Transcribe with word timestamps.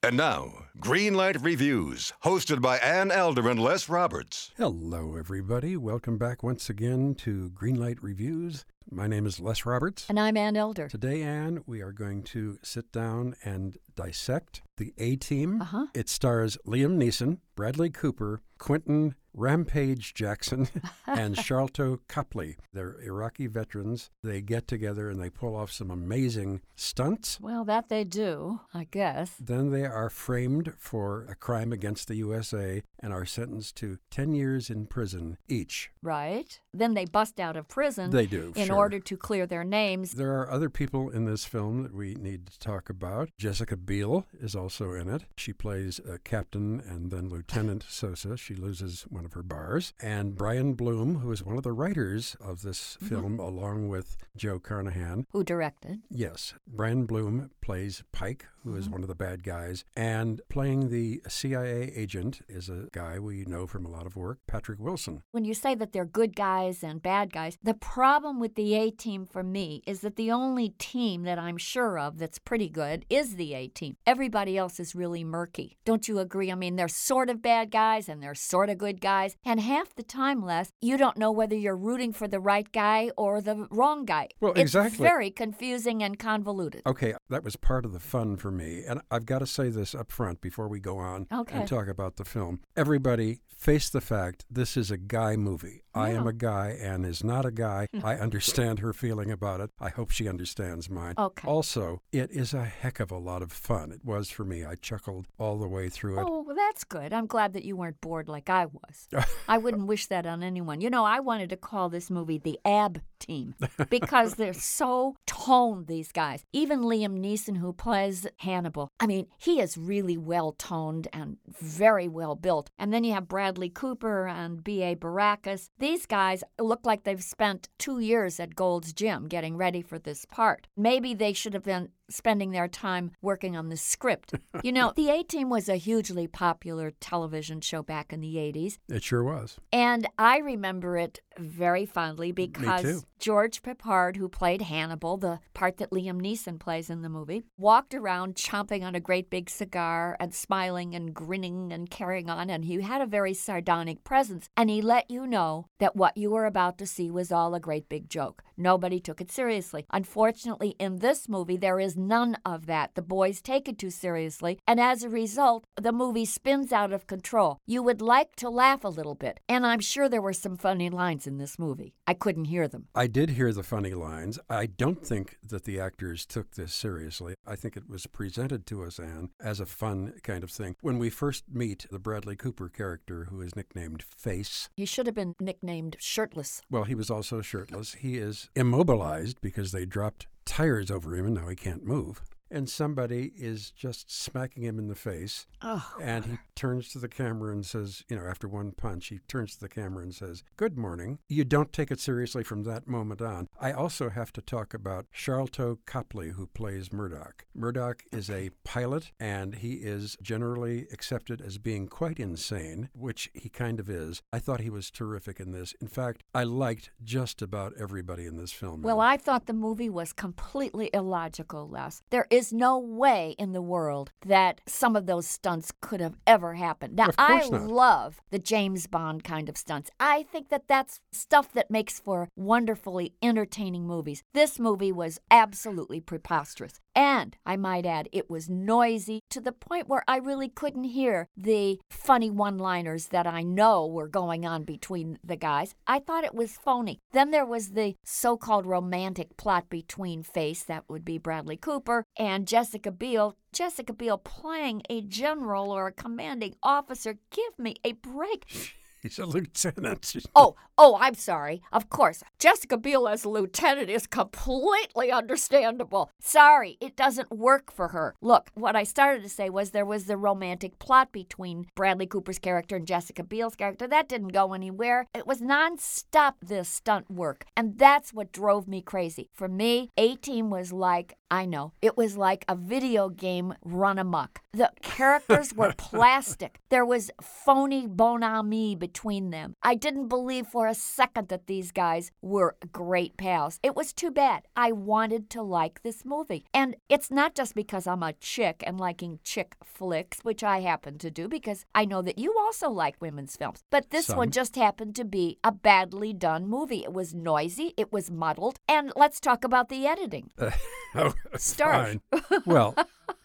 And 0.00 0.16
now, 0.16 0.52
Greenlight 0.78 1.44
Reviews, 1.44 2.12
hosted 2.22 2.62
by 2.62 2.78
Ann 2.78 3.10
Elder 3.10 3.48
and 3.48 3.58
Les 3.58 3.88
Roberts. 3.88 4.52
Hello, 4.56 5.16
everybody. 5.16 5.76
Welcome 5.76 6.18
back 6.18 6.44
once 6.44 6.70
again 6.70 7.16
to 7.16 7.50
Greenlight 7.50 7.98
Reviews. 8.00 8.64
My 8.88 9.08
name 9.08 9.26
is 9.26 9.40
Les 9.40 9.66
Roberts. 9.66 10.06
And 10.08 10.20
I'm 10.20 10.36
Ann 10.36 10.56
Elder. 10.56 10.86
Today, 10.86 11.22
Ann, 11.22 11.64
we 11.66 11.80
are 11.80 11.90
going 11.90 12.22
to 12.24 12.60
sit 12.62 12.92
down 12.92 13.34
and 13.44 13.76
dissect 13.96 14.62
the 14.76 14.94
A 14.98 15.16
Team. 15.16 15.62
Uh-huh. 15.62 15.86
It 15.94 16.08
stars 16.08 16.56
Liam 16.64 16.96
Neeson, 16.96 17.38
Bradley 17.56 17.90
Cooper, 17.90 18.40
Quinton 18.58 19.16
Rampage 19.38 20.14
Jackson, 20.14 20.68
and 21.06 21.36
Sharlto 21.36 22.00
Copley. 22.08 22.56
They're 22.72 23.00
Iraqi 23.00 23.46
veterans. 23.46 24.10
They 24.22 24.40
get 24.40 24.66
together 24.66 25.08
and 25.08 25.20
they 25.20 25.30
pull 25.30 25.54
off 25.54 25.70
some 25.70 25.90
amazing 25.90 26.60
stunts. 26.74 27.38
Well, 27.40 27.64
that 27.64 27.88
they 27.88 28.04
do, 28.04 28.60
I 28.74 28.88
guess. 28.90 29.34
Then 29.40 29.70
they 29.70 29.84
are 29.84 30.10
framed 30.10 30.74
for 30.78 31.26
a 31.30 31.34
crime 31.34 31.72
against 31.72 32.08
the 32.08 32.16
USA 32.16 32.82
and 33.00 33.12
are 33.12 33.24
sentenced 33.24 33.76
to 33.76 33.98
10 34.10 34.32
years 34.32 34.70
in 34.70 34.86
prison 34.86 35.38
each. 35.48 35.90
Right. 36.02 36.60
Then 36.72 36.94
they 36.94 37.04
bust 37.04 37.40
out 37.40 37.56
of 37.56 37.68
prison. 37.68 38.10
They 38.10 38.26
do, 38.26 38.52
In 38.56 38.66
sure. 38.66 38.76
order 38.76 38.98
to 39.00 39.16
clear 39.16 39.46
their 39.46 39.64
names. 39.64 40.12
There 40.12 40.38
are 40.38 40.50
other 40.50 40.70
people 40.70 41.10
in 41.10 41.24
this 41.24 41.44
film 41.44 41.82
that 41.82 41.94
we 41.94 42.14
need 42.14 42.46
to 42.46 42.58
talk 42.58 42.88
about. 42.90 43.30
Jessica 43.38 43.76
Biel 43.76 44.26
is 44.40 44.54
also 44.54 44.92
in 44.92 45.08
it. 45.08 45.24
She 45.36 45.52
plays 45.52 46.00
uh, 46.00 46.18
Captain 46.24 46.80
and 46.88 47.10
then 47.10 47.28
Lieutenant 47.28 47.84
Sosa. 47.88 48.36
She 48.36 48.54
loses 48.54 49.02
one 49.02 49.24
of 49.24 49.32
her 49.34 49.42
bars. 49.42 49.92
And 50.00 50.36
Brian 50.36 50.74
Bloom, 50.74 51.16
who 51.16 51.30
is 51.32 51.42
one 51.44 51.56
of 51.56 51.62
the 51.62 51.72
writers 51.72 52.36
of 52.40 52.62
this 52.62 52.96
film, 53.00 53.38
along 53.38 53.88
with 53.88 54.16
Joe 54.36 54.58
Carnahan. 54.58 55.26
Who 55.32 55.44
directed? 55.44 56.00
Yes, 56.10 56.54
Brian 56.66 57.06
Bloom 57.06 57.50
plays 57.60 58.02
Pike, 58.12 58.46
who 58.64 58.76
is 58.76 58.88
one 58.88 59.02
of 59.02 59.08
the 59.08 59.14
bad 59.14 59.42
guys. 59.42 59.84
And 59.96 60.40
playing 60.48 60.90
the 60.90 61.22
CIA 61.28 61.92
agent 61.94 62.40
is 62.48 62.68
a 62.68 62.87
guy 62.92 63.18
we 63.18 63.44
know 63.44 63.66
from 63.66 63.84
a 63.84 63.90
lot 63.90 64.06
of 64.06 64.16
work, 64.16 64.38
Patrick 64.46 64.78
Wilson. 64.78 65.22
When 65.32 65.44
you 65.44 65.54
say 65.54 65.74
that 65.74 65.92
they're 65.92 66.04
good 66.04 66.34
guys 66.36 66.82
and 66.82 67.02
bad 67.02 67.32
guys, 67.32 67.56
the 67.62 67.74
problem 67.74 68.40
with 68.40 68.54
the 68.54 68.74
A 68.74 68.90
team 68.90 69.26
for 69.26 69.42
me 69.42 69.82
is 69.86 70.00
that 70.00 70.16
the 70.16 70.30
only 70.30 70.70
team 70.78 71.22
that 71.24 71.38
I'm 71.38 71.56
sure 71.56 71.98
of 71.98 72.18
that's 72.18 72.38
pretty 72.38 72.68
good 72.68 73.04
is 73.08 73.36
the 73.36 73.54
A 73.54 73.68
team. 73.68 73.96
Everybody 74.06 74.56
else 74.56 74.80
is 74.80 74.94
really 74.94 75.24
murky. 75.24 75.76
Don't 75.84 76.08
you 76.08 76.18
agree? 76.18 76.50
I 76.50 76.54
mean, 76.54 76.76
they're 76.76 76.88
sort 76.88 77.30
of 77.30 77.42
bad 77.42 77.70
guys 77.70 78.08
and 78.08 78.22
they're 78.22 78.34
sort 78.34 78.70
of 78.70 78.78
good 78.78 79.00
guys. 79.00 79.36
And 79.44 79.60
half 79.60 79.94
the 79.94 80.02
time, 80.02 80.42
Les, 80.44 80.70
you 80.80 80.96
don't 80.96 81.16
know 81.16 81.30
whether 81.32 81.56
you're 81.56 81.76
rooting 81.76 82.12
for 82.12 82.28
the 82.28 82.40
right 82.40 82.70
guy 82.72 83.10
or 83.16 83.40
the 83.40 83.66
wrong 83.70 84.04
guy. 84.04 84.28
Well, 84.40 84.52
it's 84.52 84.60
exactly. 84.60 85.04
very 85.06 85.30
confusing 85.30 86.02
and 86.02 86.18
convoluted. 86.18 86.82
Okay, 86.86 87.14
that 87.28 87.44
was 87.44 87.56
part 87.56 87.84
of 87.84 87.92
the 87.92 88.00
fun 88.00 88.36
for 88.36 88.50
me. 88.50 88.82
And 88.86 89.00
I've 89.10 89.26
got 89.26 89.40
to 89.40 89.46
say 89.46 89.68
this 89.70 89.94
up 89.94 90.10
front 90.10 90.40
before 90.40 90.68
we 90.68 90.80
go 90.80 90.98
on 90.98 91.26
Okay. 91.32 91.58
and 91.58 91.68
talk 91.68 91.88
about 91.88 92.16
the 92.16 92.24
film. 92.24 92.60
Everybody 92.78 93.40
face 93.56 93.90
the 93.90 94.00
fact 94.00 94.44
this 94.48 94.76
is 94.76 94.92
a 94.92 94.96
guy 94.96 95.34
movie. 95.34 95.82
I 95.92 96.10
am 96.10 96.28
a 96.28 96.32
guy 96.32 96.78
Ann 96.80 97.04
is 97.04 97.24
not 97.24 97.44
a 97.44 97.50
guy. 97.50 97.88
I 98.04 98.14
understand 98.14 98.78
her 98.78 98.92
feeling 98.92 99.32
about 99.32 99.60
it. 99.60 99.70
I 99.80 99.88
hope 99.88 100.12
she 100.12 100.28
understands 100.28 100.88
mine. 100.88 101.14
Okay. 101.18 101.48
Also, 101.48 102.02
it 102.12 102.30
is 102.30 102.54
a 102.54 102.64
heck 102.64 103.00
of 103.00 103.10
a 103.10 103.18
lot 103.18 103.42
of 103.42 103.50
fun. 103.50 103.90
It 103.90 104.04
was 104.04 104.30
for 104.30 104.44
me. 104.44 104.64
I 104.64 104.76
chuckled 104.76 105.26
all 105.38 105.58
the 105.58 105.66
way 105.66 105.88
through 105.88 106.20
it. 106.20 106.26
Oh, 106.28 106.44
that's 106.58 106.84
good. 106.84 107.12
I'm 107.12 107.26
glad 107.26 107.52
that 107.54 107.64
you 107.64 107.76
weren't 107.76 108.00
bored 108.00 108.28
like 108.28 108.50
I 108.50 108.66
was. 108.66 109.08
I 109.48 109.58
wouldn't 109.58 109.86
wish 109.86 110.06
that 110.06 110.26
on 110.26 110.42
anyone. 110.42 110.80
You 110.80 110.90
know, 110.90 111.04
I 111.04 111.20
wanted 111.20 111.50
to 111.50 111.56
call 111.56 111.88
this 111.88 112.10
movie 112.10 112.38
the 112.38 112.58
Ab 112.64 113.00
Team 113.18 113.54
because 113.90 114.34
they're 114.34 114.52
so 114.52 115.16
toned, 115.26 115.86
these 115.86 116.12
guys. 116.12 116.44
Even 116.52 116.80
Liam 116.80 117.18
Neeson, 117.18 117.56
who 117.58 117.72
plays 117.72 118.26
Hannibal, 118.38 118.88
I 119.00 119.06
mean, 119.06 119.26
he 119.38 119.60
is 119.60 119.76
really 119.76 120.16
well 120.16 120.52
toned 120.52 121.08
and 121.12 121.38
very 121.46 122.08
well 122.08 122.34
built. 122.34 122.70
And 122.78 122.92
then 122.92 123.04
you 123.04 123.14
have 123.14 123.28
Bradley 123.28 123.70
Cooper 123.70 124.26
and 124.26 124.62
B.A. 124.62 124.94
Baracus. 124.94 125.70
These 125.78 126.06
guys 126.06 126.44
look 126.58 126.84
like 126.84 127.04
they've 127.04 127.22
spent 127.22 127.68
two 127.78 128.00
years 128.00 128.40
at 128.40 128.54
Gold's 128.54 128.92
Gym 128.92 129.28
getting 129.28 129.56
ready 129.56 129.82
for 129.82 129.98
this 129.98 130.24
part. 130.24 130.66
Maybe 130.76 131.14
they 131.14 131.32
should 131.32 131.54
have 131.54 131.64
been 131.64 131.90
spending 132.10 132.50
their 132.52 132.68
time 132.68 133.10
working 133.22 133.56
on 133.56 133.68
the 133.68 133.76
script. 133.76 134.34
You 134.64 134.72
know, 134.72 134.92
The 134.96 135.08
A 135.10 135.22
Team 135.22 135.50
was 135.50 135.68
a 135.68 135.76
hugely 135.76 136.26
popular 136.26 136.90
television 137.00 137.60
show 137.60 137.82
back 137.82 138.12
in 138.12 138.20
the 138.20 138.34
80s, 138.36 138.78
It 138.88 139.04
sure 139.04 139.22
was. 139.22 139.56
and 139.72 140.06
I 140.18 140.38
remember 140.38 140.96
it 140.96 141.20
very 141.38 141.86
fondly 141.86 142.32
because. 142.32 143.04
George 143.18 143.62
Peppard, 143.62 144.16
who 144.16 144.28
played 144.28 144.62
Hannibal, 144.62 145.16
the 145.16 145.40
part 145.52 145.78
that 145.78 145.90
Liam 145.90 146.20
Neeson 146.20 146.58
plays 146.60 146.88
in 146.88 147.02
the 147.02 147.08
movie, 147.08 147.42
walked 147.56 147.92
around 147.92 148.36
chomping 148.36 148.84
on 148.84 148.94
a 148.94 149.00
great 149.00 149.28
big 149.28 149.50
cigar 149.50 150.16
and 150.20 150.32
smiling 150.32 150.94
and 150.94 151.12
grinning 151.12 151.72
and 151.72 151.90
carrying 151.90 152.30
on, 152.30 152.48
and 152.48 152.64
he 152.64 152.80
had 152.80 153.02
a 153.02 153.06
very 153.06 153.34
sardonic 153.34 154.04
presence, 154.04 154.48
and 154.56 154.70
he 154.70 154.80
let 154.80 155.10
you 155.10 155.26
know 155.26 155.66
that 155.80 155.96
what 155.96 156.16
you 156.16 156.30
were 156.30 156.46
about 156.46 156.78
to 156.78 156.86
see 156.86 157.10
was 157.10 157.32
all 157.32 157.54
a 157.54 157.60
great 157.60 157.88
big 157.88 158.08
joke. 158.08 158.44
Nobody 158.56 159.00
took 159.00 159.20
it 159.20 159.32
seriously. 159.32 159.84
Unfortunately, 159.90 160.76
in 160.78 160.96
this 160.98 161.28
movie, 161.28 161.56
there 161.56 161.80
is 161.80 161.96
none 161.96 162.36
of 162.44 162.66
that. 162.66 162.94
The 162.94 163.02
boys 163.02 163.40
take 163.40 163.68
it 163.68 163.78
too 163.78 163.90
seriously, 163.90 164.60
and 164.66 164.78
as 164.78 165.02
a 165.02 165.08
result, 165.08 165.64
the 165.80 165.92
movie 165.92 166.24
spins 166.24 166.72
out 166.72 166.92
of 166.92 167.08
control. 167.08 167.58
You 167.66 167.82
would 167.82 168.00
like 168.00 168.36
to 168.36 168.48
laugh 168.48 168.84
a 168.84 168.88
little 168.88 169.16
bit, 169.16 169.40
and 169.48 169.66
I'm 169.66 169.80
sure 169.80 170.08
there 170.08 170.22
were 170.22 170.32
some 170.32 170.56
funny 170.56 170.88
lines 170.88 171.26
in 171.28 171.38
this 171.38 171.58
movie. 171.58 171.94
I 172.06 172.14
couldn't 172.14 172.46
hear 172.46 172.66
them. 172.66 172.88
I 172.94 173.06
did 173.06 173.30
hear 173.30 173.52
the 173.52 173.62
funny 173.62 173.92
lines. 173.92 174.38
I 174.50 174.66
don't 174.66 175.06
think 175.06 175.36
that 175.46 175.62
the 175.64 175.78
actors 175.78 176.26
took 176.26 176.52
this 176.56 176.74
seriously. 176.74 177.34
I 177.46 177.54
think 177.54 177.76
it 177.76 177.88
was 177.88 178.06
presented 178.08 178.66
to 178.66 178.82
us, 178.82 178.98
Ann, 178.98 179.30
as 179.40 179.60
a 179.60 179.66
fun 179.66 180.14
kind 180.24 180.42
of 180.42 180.50
thing. 180.50 180.74
When 180.80 180.98
we 180.98 181.10
first 181.10 181.44
meet 181.52 181.86
the 181.90 181.98
Bradley 182.00 182.34
Cooper 182.34 182.68
character, 182.68 183.26
who 183.30 183.40
is 183.40 183.54
nicknamed 183.54 184.02
Face, 184.02 184.68
He 184.76 184.86
should 184.86 185.06
have 185.06 185.14
been 185.14 185.34
nicknamed 185.40 185.96
Shirtless. 186.00 186.62
well, 186.70 186.84
he 186.84 186.94
was 186.96 187.10
also 187.10 187.42
shirtless. 187.42 187.94
He 187.94 188.16
is 188.16 188.48
immobilized 188.56 189.40
because 189.40 189.70
they 189.72 189.84
dropped 189.84 190.26
tires 190.44 190.90
over 190.90 191.14
him 191.14 191.26
and 191.26 191.34
now 191.34 191.48
he 191.48 191.54
can't 191.56 191.84
move. 191.84 192.22
And 192.50 192.68
somebody 192.68 193.32
is 193.36 193.70
just 193.70 194.10
smacking 194.10 194.62
him 194.62 194.78
in 194.78 194.88
the 194.88 194.94
face. 194.94 195.46
Oh, 195.62 195.94
And 196.00 196.24
he 196.24 196.38
turns 196.54 196.90
to 196.92 196.98
the 196.98 197.08
camera 197.08 197.52
and 197.52 197.64
says, 197.64 198.04
you 198.08 198.16
know, 198.16 198.24
after 198.24 198.48
one 198.48 198.72
punch, 198.72 199.08
he 199.08 199.18
turns 199.28 199.54
to 199.54 199.60
the 199.60 199.68
camera 199.68 200.02
and 200.02 200.14
says, 200.14 200.44
Good 200.56 200.78
morning. 200.78 201.18
You 201.28 201.44
don't 201.44 201.72
take 201.72 201.90
it 201.90 202.00
seriously 202.00 202.42
from 202.42 202.64
that 202.64 202.86
moment 202.86 203.20
on. 203.20 203.48
I 203.60 203.72
also 203.72 204.08
have 204.08 204.32
to 204.34 204.40
talk 204.40 204.72
about 204.72 205.06
Sharlto 205.14 205.78
Copley, 205.86 206.30
who 206.30 206.46
plays 206.46 206.92
Murdock. 206.92 207.44
Murdock 207.54 208.04
is 208.12 208.30
a 208.30 208.50
pilot, 208.64 209.10
and 209.20 209.56
he 209.56 209.74
is 209.74 210.16
generally 210.22 210.86
accepted 210.92 211.40
as 211.40 211.58
being 211.58 211.86
quite 211.88 212.18
insane, 212.18 212.88
which 212.94 213.30
he 213.34 213.48
kind 213.48 213.80
of 213.80 213.90
is. 213.90 214.22
I 214.32 214.38
thought 214.38 214.60
he 214.60 214.70
was 214.70 214.90
terrific 214.90 215.40
in 215.40 215.50
this. 215.52 215.74
In 215.80 215.88
fact, 215.88 216.22
I 216.34 216.44
liked 216.44 216.90
just 217.02 217.42
about 217.42 217.72
everybody 217.78 218.26
in 218.26 218.36
this 218.36 218.52
film. 218.52 218.82
Well, 218.82 219.00
I 219.00 219.16
thought 219.16 219.46
the 219.46 219.52
movie 219.52 219.90
was 219.90 220.12
completely 220.12 220.88
illogical, 220.94 221.68
Les. 221.68 222.02
There 222.10 222.26
is 222.30 222.37
no 222.52 222.78
way 222.78 223.34
in 223.38 223.52
the 223.52 223.62
world 223.62 224.12
that 224.24 224.60
some 224.66 224.94
of 224.96 225.06
those 225.06 225.26
stunts 225.26 225.72
could 225.80 226.00
have 226.00 226.16
ever 226.26 226.54
happened. 226.54 226.96
Now, 226.96 227.10
I 227.18 227.48
not. 227.48 227.62
love 227.62 228.20
the 228.30 228.38
James 228.38 228.86
Bond 228.86 229.24
kind 229.24 229.48
of 229.48 229.56
stunts. 229.56 229.90
I 229.98 230.22
think 230.22 230.48
that 230.50 230.68
that's 230.68 231.00
stuff 231.12 231.52
that 231.52 231.70
makes 231.70 231.98
for 231.98 232.28
wonderfully 232.36 233.14
entertaining 233.22 233.86
movies. 233.86 234.22
This 234.34 234.58
movie 234.58 234.92
was 234.92 235.20
absolutely 235.30 236.00
preposterous. 236.00 236.80
And 236.98 237.36
I 237.46 237.56
might 237.56 237.86
add, 237.86 238.08
it 238.10 238.28
was 238.28 238.50
noisy 238.50 239.20
to 239.30 239.40
the 239.40 239.52
point 239.52 239.86
where 239.86 240.02
I 240.08 240.16
really 240.16 240.48
couldn't 240.48 240.82
hear 240.82 241.28
the 241.36 241.78
funny 241.88 242.28
one 242.28 242.58
liners 242.58 243.06
that 243.06 243.24
I 243.24 243.44
know 243.44 243.86
were 243.86 244.08
going 244.08 244.44
on 244.44 244.64
between 244.64 245.16
the 245.22 245.36
guys. 245.36 245.76
I 245.86 246.00
thought 246.00 246.24
it 246.24 246.34
was 246.34 246.56
phony. 246.56 246.98
Then 247.12 247.30
there 247.30 247.46
was 247.46 247.70
the 247.70 247.94
so 248.04 248.36
called 248.36 248.66
romantic 248.66 249.36
plot 249.36 249.70
between 249.70 250.24
Face, 250.24 250.64
that 250.64 250.88
would 250.88 251.04
be 251.04 251.18
Bradley 251.18 251.56
Cooper, 251.56 252.02
and 252.18 252.48
Jessica 252.48 252.90
Biel. 252.90 253.36
Jessica 253.52 253.92
Biel 253.92 254.18
playing 254.18 254.82
a 254.90 255.00
general 255.00 255.70
or 255.70 255.86
a 255.86 255.92
commanding 255.92 256.56
officer. 256.64 257.20
Give 257.30 257.56
me 257.60 257.76
a 257.84 257.92
break. 257.92 258.74
He's 259.02 259.18
a 259.18 259.26
lieutenant. 259.26 260.16
Oh, 260.34 260.56
oh, 260.76 260.98
I'm 261.00 261.14
sorry. 261.14 261.62
Of 261.72 261.88
course, 261.88 262.24
Jessica 262.38 262.76
Biel 262.76 263.06
as 263.06 263.24
a 263.24 263.28
lieutenant 263.28 263.88
is 263.88 264.06
completely 264.08 265.12
understandable. 265.12 266.10
Sorry, 266.20 266.76
it 266.80 266.96
doesn't 266.96 267.30
work 267.30 267.72
for 267.72 267.88
her. 267.88 268.14
Look, 268.20 268.50
what 268.54 268.74
I 268.74 268.82
started 268.82 269.22
to 269.22 269.28
say 269.28 269.50
was 269.50 269.70
there 269.70 269.84
was 269.84 270.06
the 270.06 270.16
romantic 270.16 270.78
plot 270.80 271.12
between 271.12 271.66
Bradley 271.76 272.06
Cooper's 272.06 272.40
character 272.40 272.76
and 272.76 272.86
Jessica 272.86 273.22
Biel's 273.22 273.54
character. 273.54 273.86
That 273.86 274.08
didn't 274.08 274.28
go 274.28 274.52
anywhere. 274.52 275.06
It 275.14 275.26
was 275.26 275.40
nonstop, 275.40 276.34
this 276.42 276.68
stunt 276.68 277.10
work. 277.10 277.44
And 277.56 277.78
that's 277.78 278.12
what 278.12 278.32
drove 278.32 278.66
me 278.66 278.82
crazy. 278.82 279.30
For 279.32 279.48
me, 279.48 279.90
A 279.96 280.16
Team 280.16 280.50
was 280.50 280.72
like 280.72 281.17
I 281.30 281.44
know. 281.44 281.72
It 281.82 281.96
was 281.96 282.16
like 282.16 282.44
a 282.48 282.56
video 282.56 283.08
game 283.08 283.54
run 283.64 283.98
amok. 283.98 284.40
The 284.52 284.72
characters 284.82 285.54
were 285.54 285.74
plastic. 285.78 286.60
There 286.70 286.86
was 286.86 287.10
phony 287.20 287.86
bonhomie 287.86 288.74
between 288.76 289.30
them. 289.30 289.54
I 289.62 289.74
didn't 289.74 290.08
believe 290.08 290.46
for 290.46 290.66
a 290.66 290.74
second 290.74 291.28
that 291.28 291.46
these 291.46 291.70
guys 291.70 292.10
were 292.22 292.56
great 292.72 293.16
pals. 293.16 293.60
It 293.62 293.76
was 293.76 293.92
too 293.92 294.10
bad. 294.10 294.44
I 294.56 294.72
wanted 294.72 295.28
to 295.30 295.42
like 295.42 295.82
this 295.82 296.04
movie. 296.04 296.44
And 296.54 296.76
it's 296.88 297.10
not 297.10 297.34
just 297.34 297.54
because 297.54 297.86
I'm 297.86 298.02
a 298.02 298.14
chick 298.14 298.62
and 298.66 298.80
liking 298.80 299.18
chick 299.22 299.54
flicks, 299.62 300.20
which 300.22 300.42
I 300.42 300.60
happen 300.60 300.98
to 300.98 301.10
do 301.10 301.28
because 301.28 301.64
I 301.74 301.84
know 301.84 302.02
that 302.02 302.18
you 302.18 302.34
also 302.38 302.70
like 302.70 303.00
women's 303.00 303.36
films. 303.36 303.62
But 303.70 303.90
this 303.90 304.06
Some. 304.06 304.16
one 304.16 304.30
just 304.30 304.56
happened 304.56 304.96
to 304.96 305.04
be 305.04 305.38
a 305.44 305.52
badly 305.52 306.12
done 306.12 306.48
movie. 306.48 306.84
It 306.84 306.92
was 306.92 307.14
noisy, 307.14 307.74
it 307.76 307.92
was 307.92 308.10
muddled, 308.10 308.58
and 308.68 308.92
let's 308.96 309.20
talk 309.20 309.44
about 309.44 309.68
the 309.68 309.86
editing. 309.86 310.30
oh, 310.94 311.14
Start. 311.36 311.98
Well, 312.46 312.74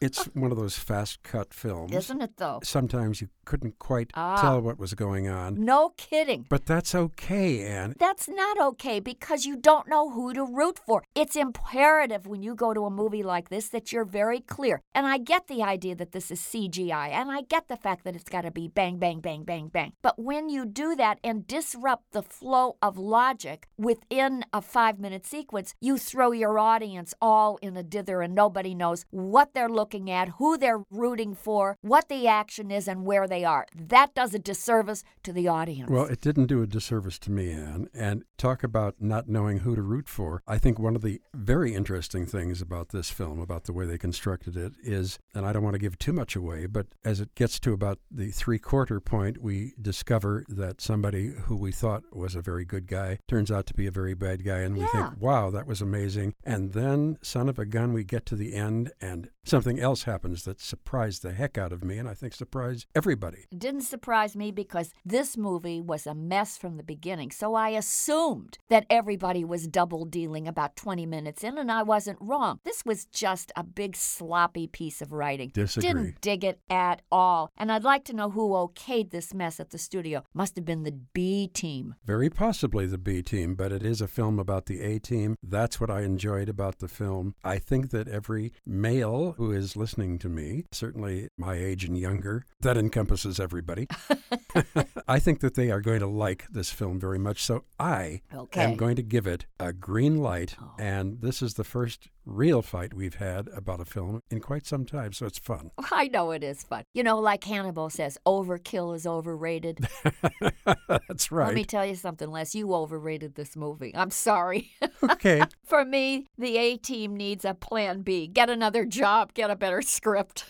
it's 0.02 0.26
one 0.34 0.52
of 0.52 0.58
those 0.58 0.78
fast 0.78 1.24
cut 1.24 1.54
films. 1.54 1.94
Isn't 1.94 2.22
it 2.22 2.38
though? 2.38 2.60
Sometimes 2.64 3.22
you 3.22 3.30
couldn't 3.46 3.78
quite 3.80 4.12
Ah. 4.16 4.40
tell 4.42 4.62
what 4.62 4.80
was 4.80 4.94
going 4.94 5.28
on. 5.28 5.56
No 5.64 5.90
kidding. 5.98 6.46
But 6.50 6.66
that's 6.66 6.96
okay, 6.96 7.66
Ann. 7.66 7.96
That's 8.00 8.28
not 8.30 8.60
okay 8.60 9.00
because 9.00 9.46
you 9.46 9.56
don't 9.58 9.88
know 9.88 10.10
who 10.12 10.34
to 10.34 10.46
root 10.46 10.80
for. 10.86 11.04
It's 11.16 11.36
imperative 11.36 12.26
when 12.28 12.42
you 12.44 12.56
go 12.56 12.74
to 12.74 12.86
a 12.86 12.90
movie 12.90 13.24
like 13.24 13.50
this 13.50 13.70
that 13.70 13.92
you're 13.92 14.06
very 14.06 14.40
clear. 14.40 14.82
And 14.96 15.06
I 15.08 15.18
get 15.18 15.48
the 15.48 15.62
idea 15.64 15.96
that 15.96 16.12
this 16.12 16.32
is 16.32 16.40
CGI, 16.40 17.10
and 17.10 17.32
I 17.32 17.42
get 17.42 17.68
the 17.68 17.78
fact 17.78 18.04
that 18.06 18.16
it's 18.16 18.30
got 18.30 18.42
to 18.42 18.52
be 18.52 18.68
bang, 18.68 18.98
bang, 18.98 19.20
bang, 19.20 19.44
bang, 19.44 19.68
bang. 19.68 19.94
But 20.02 20.18
when 20.20 20.50
you 20.50 20.66
do 20.66 20.96
that 20.96 21.20
and 21.24 21.46
disrupt 21.48 22.12
the 22.12 22.22
flow 22.24 22.78
of 22.82 22.98
logic 22.98 23.68
within 23.78 24.46
a 24.54 24.62
five 24.62 25.00
minute 25.00 25.26
sequence, 25.26 25.74
you 25.82 25.98
throw 25.98 26.32
your 26.32 26.58
audience 26.60 27.14
all 27.22 27.58
in 27.62 27.76
a 27.76 27.84
dither 27.84 28.22
and 28.22 28.34
nobody 28.36 28.74
knows 28.74 29.06
what 29.12 29.54
they're 29.54 29.70
looking 29.74 30.10
at, 30.10 30.30
who 30.38 30.58
they're 30.58 30.84
rooting 30.90 31.36
for, 31.36 31.78
what 31.82 32.10
the 32.10 32.28
action 32.28 32.72
is, 32.72 32.88
and 32.88 33.06
where 33.06 33.28
they 33.28 33.44
are. 33.44 33.66
That 33.76 34.14
does 34.14 34.34
a 34.34 34.40
disservice 34.40 35.04
to 35.24 35.34
the 35.34 35.48
audience. 35.48 35.90
Well, 35.90 36.06
it 36.06 36.22
didn't 36.22 36.48
do 36.48 36.62
a 36.62 36.68
disservice 36.68 37.20
to 37.20 37.32
me, 37.32 37.52
Ann. 37.52 37.88
And 37.94 38.24
talk 38.38 38.64
about 38.64 38.96
not 39.00 39.28
knowing 39.30 39.60
who 39.60 39.76
to 39.76 39.82
root 39.82 40.08
for. 40.10 40.42
I 40.48 40.58
think 40.58 40.80
one 40.80 40.96
of 40.96 41.02
the 41.02 41.22
very 41.34 41.74
interesting 41.74 42.26
things 42.26 42.62
about 42.62 42.90
this 42.90 43.10
film, 43.10 43.40
about 43.40 43.64
the 43.64 43.74
way 43.74 43.86
they 43.86 43.98
constructed 43.98 44.58
it, 44.58 44.74
is, 44.84 45.18
and 45.34 45.46
I 45.46 45.54
don't 45.54 45.64
want 45.64 45.76
to 45.76 45.80
give 45.80 45.98
too 45.98 46.14
much 46.14 46.36
away, 46.36 46.66
but 46.66 46.88
as 47.06 47.20
it 47.20 47.34
gets 47.36 47.60
to 47.62 47.74
about 47.74 48.00
the 48.12 48.32
three 48.32 48.60
quarter 48.60 49.00
point, 49.00 49.42
we 49.42 49.74
discover 49.82 50.44
that 50.50 50.82
somebody 50.82 51.34
who 51.46 51.56
we 51.56 51.72
thought 51.72 52.04
was 52.12 52.36
a 52.36 52.42
very 52.42 52.66
good 52.66 52.88
guy 52.88 53.20
turns 53.28 53.52
out 53.52 53.66
to 53.68 53.74
be 53.74 53.88
a 53.88 53.92
very 53.92 54.14
bad 54.14 54.44
guy. 54.44 54.60
And 54.60 54.76
we 54.76 54.86
think, 54.88 55.20
wow, 55.20 55.50
that 55.50 55.68
was 55.68 55.82
amazing. 55.82 56.34
And 56.44 56.74
then, 56.74 57.18
son 57.22 57.48
of 57.48 57.58
a 57.58 57.66
gun, 57.66 57.94
we 57.94 58.04
get 58.04 58.26
to 58.28 58.36
the 58.36 58.54
end 58.54 58.92
and 59.00 59.30
something 59.46 59.63
else 59.80 60.04
happens 60.04 60.44
that 60.44 60.60
surprised 60.60 61.24
the 61.24 61.32
heck 61.32 61.58
out 61.58 61.72
of 61.72 61.84
me, 61.84 61.98
and 61.98 62.08
I 62.08 62.14
think 62.14 62.34
surprised 62.34 62.88
everybody. 62.96 63.46
It 63.52 63.60
didn't 63.60 63.82
surprise 63.82 64.36
me 64.36 64.52
because 64.52 64.94
this 65.06 65.38
movie 65.38 65.82
was 65.82 66.06
a 66.06 66.14
mess 66.14 66.58
from 66.58 66.78
the 66.78 66.84
beginning. 66.84 67.32
So 67.32 67.56
I 67.56 67.70
assumed 67.70 68.58
that 68.70 68.86
everybody 68.90 69.44
was 69.44 69.68
double 69.68 70.06
dealing 70.06 70.48
about 70.48 70.76
20 70.76 71.06
minutes 71.06 71.44
in, 71.44 71.58
and 71.58 71.72
I 71.72 71.84
wasn't 71.84 72.18
wrong. 72.20 72.60
This 72.64 72.84
was 72.86 73.06
just 73.06 73.52
a 73.56 73.64
big 73.64 73.96
sloppy 73.96 74.68
piece 74.68 75.02
of 75.02 75.12
writing. 75.12 75.52
Disagree. 75.54 75.88
Didn't 75.88 76.22
dig 76.22 76.44
it 76.44 76.60
at 76.70 77.02
all. 77.12 77.52
And 77.58 77.72
I'd 77.72 77.84
like 77.84 78.04
to 78.06 78.14
know 78.14 78.30
who 78.30 78.50
okayed 78.50 79.12
this 79.12 79.34
mess 79.34 79.60
at 79.60 79.70
the 79.70 79.78
studio. 79.78 80.24
Must 80.34 80.56
have 80.56 80.66
been 80.66 80.84
the 80.84 80.92
B 80.92 81.48
team. 81.48 81.96
Very 82.06 82.30
possibly 82.30 82.86
the 82.86 82.98
B 82.98 83.22
team, 83.22 83.56
but 83.56 83.72
it 83.72 83.84
is 83.84 84.02
a 84.02 84.08
film 84.08 84.40
about 84.40 84.66
the 84.66 84.82
A 84.82 85.00
team. 85.00 85.38
That's 85.42 85.80
what 85.80 85.90
I 85.90 86.02
enjoyed 86.02 86.50
about 86.50 86.80
the 86.80 86.88
film. 86.88 87.36
I 87.44 87.60
think 87.60 87.92
that 87.92 88.08
every 88.08 88.54
male 88.66 89.36
who 89.38 89.52
is 89.54 89.76
listening 89.78 90.20
to 90.20 90.30
me, 90.30 90.66
certainly 90.72 91.30
my 91.38 91.56
age 91.56 91.84
and 91.86 91.98
younger, 91.98 92.46
that 92.62 92.78
encompasses 92.78 93.40
everybody, 93.40 93.88
I 95.08 95.20
think 95.20 95.40
that 95.42 95.56
they 95.56 95.72
are 95.72 95.82
going 95.82 96.00
to 96.00 96.08
like 96.08 96.46
this 96.52 96.72
film 96.72 97.00
very 97.00 97.20
much. 97.20 97.42
So 97.44 97.64
I 97.80 98.22
Okay. 98.34 98.62
am 98.62 98.76
going 98.76 98.96
to 98.96 99.04
give 99.04 99.28
it 99.28 99.46
a 99.60 99.74
green 99.74 100.18
light. 100.18 100.56
Oh. 100.62 100.72
And 100.80 101.22
this 101.22 101.42
is 101.42 101.54
the 101.56 101.64
first 101.64 102.10
real 102.26 102.62
fight 102.62 102.94
we've 102.94 103.16
had 103.16 103.48
about 103.50 103.80
a 103.80 103.86
film 103.86 104.22
in 104.30 104.40
quite 104.40 104.66
some 104.66 104.86
time. 104.86 105.14
So 105.14 105.26
it's 105.26 105.40
fun. 105.40 105.72
I 105.92 106.08
know 106.08 106.32
it 106.32 106.44
is 106.44 106.64
fun. 106.64 106.84
You 106.94 107.04
know, 107.04 107.20
like 107.20 107.44
Hannibal 107.44 107.90
says, 107.90 108.18
overkill 108.26 108.96
is 108.96 109.06
overrated. 109.06 109.88
That's 110.88 111.32
right. 111.32 111.48
Let 111.48 111.56
me 111.56 111.66
tell 111.66 111.86
you 111.86 111.96
something, 111.96 112.30
Les. 112.30 112.56
You 112.56 112.74
overrated 112.74 113.36
this 113.36 113.56
movie. 113.56 113.96
I'm 113.96 114.12
sorry. 114.12 114.72
okay. 115.04 115.44
For 115.64 115.86
me, 115.86 116.28
the 116.38 116.58
A 116.58 116.78
team 116.78 117.16
needs 117.16 117.46
a 117.46 117.54
plan 117.54 118.02
B. 118.02 118.28
Get 118.28 118.50
another 118.50 118.86
job, 118.86 119.34
get 119.34 119.50
a 119.50 119.56
better 119.56 119.82
script. 119.82 120.46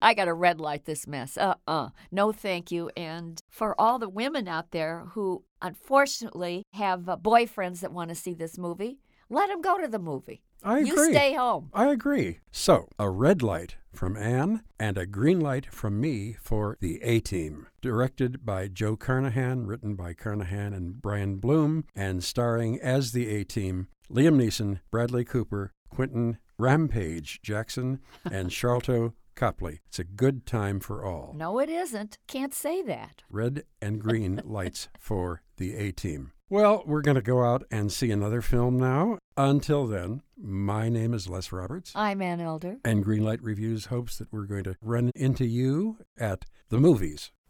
I 0.00 0.14
got 0.14 0.26
to 0.26 0.34
red 0.34 0.60
light 0.60 0.84
this 0.84 1.06
mess. 1.06 1.36
Uh 1.36 1.54
uh 1.66 1.90
No, 2.10 2.32
thank 2.32 2.70
you. 2.70 2.90
And 2.96 3.40
for 3.48 3.78
all 3.80 3.98
the 3.98 4.08
women 4.08 4.48
out 4.48 4.70
there 4.70 5.06
who 5.12 5.44
unfortunately 5.62 6.64
have 6.74 7.08
uh, 7.08 7.16
boyfriends 7.16 7.80
that 7.80 7.92
want 7.92 8.10
to 8.10 8.14
see 8.14 8.34
this 8.34 8.58
movie, 8.58 8.98
let 9.28 9.48
them 9.48 9.60
go 9.60 9.80
to 9.80 9.88
the 9.88 9.98
movie. 9.98 10.42
I 10.62 10.78
agree. 10.78 10.88
You 10.90 11.12
stay 11.12 11.34
home. 11.34 11.70
I 11.72 11.86
agree. 11.86 12.40
So, 12.50 12.88
a 12.98 13.08
red 13.10 13.42
light 13.42 13.76
from 13.92 14.16
Ann 14.16 14.62
and 14.78 14.98
a 14.98 15.06
green 15.06 15.40
light 15.40 15.66
from 15.72 16.00
me 16.00 16.36
for 16.40 16.76
The 16.80 17.02
A 17.02 17.20
Team. 17.20 17.66
Directed 17.80 18.44
by 18.44 18.68
Joe 18.68 18.96
Carnahan, 18.96 19.66
written 19.66 19.94
by 19.94 20.12
Carnahan 20.12 20.72
and 20.72 21.00
Brian 21.00 21.36
Bloom, 21.36 21.84
and 21.94 22.22
starring 22.22 22.80
as 22.80 23.12
The 23.12 23.28
A 23.28 23.44
Team 23.44 23.88
Liam 24.10 24.36
Neeson, 24.36 24.80
Bradley 24.90 25.24
Cooper, 25.24 25.72
Quinton 25.88 26.38
Rampage 26.58 27.40
Jackson, 27.42 28.00
and 28.24 28.50
Sharlto 28.50 29.14
Copley. 29.34 29.80
It's 29.86 29.98
a 29.98 30.04
good 30.04 30.46
time 30.46 30.80
for 30.80 31.04
all. 31.04 31.34
No, 31.36 31.58
it 31.58 31.68
isn't. 31.68 32.18
Can't 32.26 32.54
say 32.54 32.82
that. 32.82 33.22
Red 33.30 33.64
and 33.82 34.00
green 34.00 34.40
lights 34.44 34.88
for 34.98 35.42
The 35.58 35.74
A 35.74 35.92
Team. 35.92 36.32
Well, 36.48 36.84
we're 36.86 37.00
going 37.02 37.16
to 37.16 37.22
go 37.22 37.42
out 37.42 37.64
and 37.72 37.90
see 37.90 38.12
another 38.12 38.40
film 38.40 38.78
now. 38.78 39.18
Until 39.36 39.84
then, 39.88 40.22
my 40.40 40.88
name 40.88 41.12
is 41.12 41.28
Les 41.28 41.50
Roberts. 41.50 41.90
I'm 41.96 42.22
Ann 42.22 42.40
Elder. 42.40 42.76
And 42.84 43.04
Greenlight 43.04 43.40
Reviews 43.42 43.86
hopes 43.86 44.16
that 44.18 44.32
we're 44.32 44.44
going 44.44 44.62
to 44.62 44.76
run 44.80 45.10
into 45.16 45.44
you 45.44 45.98
at 46.16 46.44
the 46.68 46.78
movies. 46.78 47.32